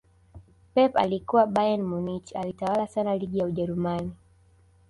pep 0.73 0.97
alipokuwa 0.97 1.47
bayern 1.47 1.81
munich 1.83 2.35
alitawala 2.35 2.87
sana 2.87 3.15
ligi 3.15 3.37
ya 3.37 3.45
ujerumani 3.45 4.11